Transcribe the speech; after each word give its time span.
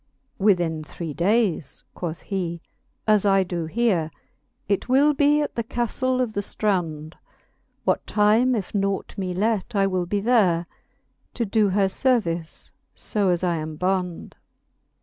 IV. 0.39 0.45
Within 0.45 0.83
three 0.83 1.13
daies, 1.13 1.83
quoth 1.93 2.23
fhe, 2.31 2.59
as 3.05 3.23
I 3.23 3.43
do 3.43 3.67
here, 3.67 4.09
It 4.67 4.89
will 4.89 5.13
be 5.13 5.41
at 5.41 5.53
the 5.53 5.63
caftle 5.63 6.19
of 6.19 6.33
the 6.33 6.41
ftrond; 6.41 7.13
What 7.83 8.07
time, 8.07 8.55
if 8.55 8.73
naught 8.73 9.15
me 9.15 9.35
let, 9.35 9.75
I 9.75 9.85
will 9.85 10.07
be 10.07 10.19
there 10.19 10.65
To 11.35 11.45
do 11.45 11.69
her 11.69 11.85
iervice, 11.85 12.71
fo 12.95 13.29
as 13.29 13.43
I 13.43 13.57
am 13.57 13.75
bond. 13.75 14.35